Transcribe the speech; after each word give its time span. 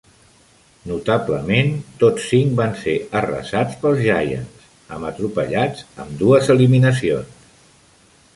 Notablement, 0.91 1.67
tots 2.03 2.25
cinc 2.31 2.55
van 2.61 2.73
ser 2.85 2.95
arrasats 3.21 3.77
pels 3.83 4.01
Giants 4.07 4.65
amb 4.97 5.11
atropellats 5.11 5.87
amb 6.07 6.17
dues 6.25 6.51
eliminacions. 6.57 7.47